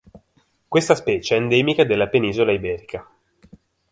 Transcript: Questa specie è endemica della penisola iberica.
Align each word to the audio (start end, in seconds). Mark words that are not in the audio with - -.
Questa 0.67 0.95
specie 0.95 1.35
è 1.35 1.37
endemica 1.39 1.83
della 1.83 2.07
penisola 2.09 2.51
iberica. 2.51 3.07